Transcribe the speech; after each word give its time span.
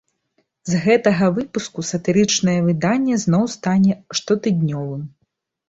З 0.69 0.79
гэтага 0.85 1.27
выпуску 1.35 1.85
сатырычнае 1.91 2.57
выданне 2.69 3.21
зноў 3.27 3.47
стане 3.59 4.01
штотыднёвым. 4.17 5.09